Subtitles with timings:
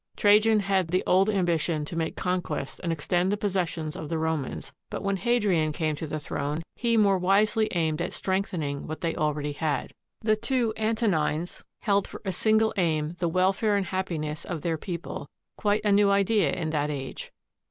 [0.15, 4.73] Trajan had the old ambition to make conquests and extend the possessions of the Romans;
[4.89, 9.15] but when Hadrian came to the throne, he more wisely aimed at strengthening what they
[9.15, 9.91] already had.
[10.23, 14.97] The two Antonines held for a single aim the welfare and happiness of their peo
[14.97, 17.31] ple, quite a new idea in that age.